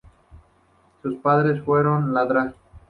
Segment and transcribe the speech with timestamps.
[1.03, 2.55] Sus padres fueron la Dra.